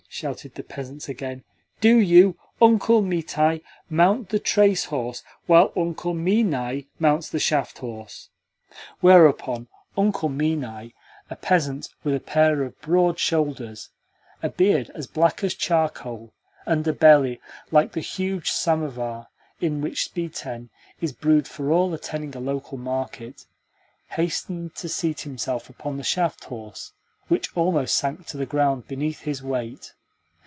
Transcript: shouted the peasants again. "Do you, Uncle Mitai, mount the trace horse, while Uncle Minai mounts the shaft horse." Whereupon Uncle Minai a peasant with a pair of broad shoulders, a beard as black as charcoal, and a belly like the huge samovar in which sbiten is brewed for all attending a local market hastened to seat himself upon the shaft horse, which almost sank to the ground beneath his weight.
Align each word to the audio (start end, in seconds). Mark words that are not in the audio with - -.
shouted 0.13 0.53
the 0.55 0.61
peasants 0.63 1.07
again. 1.07 1.41
"Do 1.79 1.97
you, 1.97 2.37
Uncle 2.61 3.01
Mitai, 3.01 3.61
mount 3.89 4.27
the 4.27 4.39
trace 4.39 4.85
horse, 4.85 5.23
while 5.45 5.71
Uncle 5.75 6.13
Minai 6.13 6.87
mounts 6.99 7.29
the 7.29 7.39
shaft 7.39 7.77
horse." 7.77 8.29
Whereupon 8.99 9.69
Uncle 9.97 10.27
Minai 10.29 10.91
a 11.29 11.37
peasant 11.37 11.87
with 12.03 12.13
a 12.13 12.19
pair 12.19 12.61
of 12.63 12.79
broad 12.81 13.19
shoulders, 13.19 13.89
a 14.43 14.49
beard 14.49 14.91
as 14.93 15.07
black 15.07 15.45
as 15.45 15.55
charcoal, 15.55 16.33
and 16.65 16.85
a 16.87 16.93
belly 16.93 17.39
like 17.71 17.93
the 17.93 18.01
huge 18.01 18.51
samovar 18.51 19.27
in 19.61 19.79
which 19.79 20.09
sbiten 20.13 20.69
is 20.99 21.13
brewed 21.13 21.47
for 21.47 21.71
all 21.71 21.93
attending 21.93 22.35
a 22.35 22.39
local 22.41 22.77
market 22.77 23.45
hastened 24.09 24.75
to 24.75 24.89
seat 24.89 25.21
himself 25.21 25.69
upon 25.69 25.95
the 25.95 26.03
shaft 26.03 26.43
horse, 26.43 26.91
which 27.29 27.55
almost 27.55 27.95
sank 27.95 28.25
to 28.27 28.35
the 28.35 28.45
ground 28.45 28.85
beneath 28.89 29.21
his 29.21 29.41
weight. 29.41 29.93